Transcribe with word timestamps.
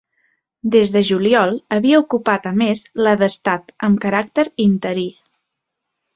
Des 0.75 0.91
de 0.95 1.03
juliol 1.09 1.53
havia 1.77 1.99
ocupat 2.05 2.47
a 2.53 2.55
més 2.63 2.81
la 3.09 3.15
d'Estat 3.21 3.71
amb 3.91 4.01
caràcter 4.09 4.49
interí. 4.67 5.07